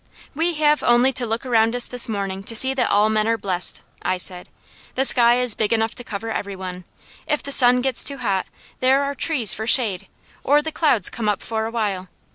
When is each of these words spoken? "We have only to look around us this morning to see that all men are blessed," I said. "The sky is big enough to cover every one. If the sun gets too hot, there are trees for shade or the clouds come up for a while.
"We 0.33 0.55
have 0.55 0.81
only 0.81 1.13
to 1.13 1.27
look 1.27 1.45
around 1.45 1.75
us 1.75 1.87
this 1.87 2.09
morning 2.09 2.41
to 2.45 2.55
see 2.55 2.73
that 2.73 2.89
all 2.89 3.07
men 3.07 3.27
are 3.27 3.37
blessed," 3.37 3.81
I 4.01 4.17
said. 4.17 4.49
"The 4.95 5.05
sky 5.05 5.35
is 5.39 5.53
big 5.53 5.71
enough 5.71 5.93
to 5.93 6.03
cover 6.03 6.31
every 6.31 6.55
one. 6.55 6.85
If 7.27 7.43
the 7.43 7.51
sun 7.51 7.81
gets 7.81 8.03
too 8.03 8.17
hot, 8.17 8.47
there 8.79 9.03
are 9.03 9.13
trees 9.13 9.53
for 9.53 9.67
shade 9.67 10.07
or 10.43 10.63
the 10.63 10.71
clouds 10.71 11.11
come 11.11 11.29
up 11.29 11.43
for 11.43 11.67
a 11.67 11.71
while. 11.71 12.07